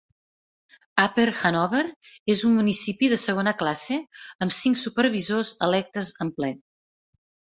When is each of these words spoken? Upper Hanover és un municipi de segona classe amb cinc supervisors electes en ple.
Upper 1.01 1.25
Hanover 1.41 1.81
és 2.35 2.39
un 2.47 2.55
municipi 2.61 3.11
de 3.11 3.19
segona 3.25 3.53
classe 3.61 3.99
amb 4.45 4.55
cinc 4.63 4.81
supervisors 4.85 5.51
electes 5.67 6.13
en 6.27 6.33
ple. 6.41 6.53